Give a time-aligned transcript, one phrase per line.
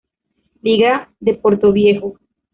[0.63, 2.17] Liga de Portoviejo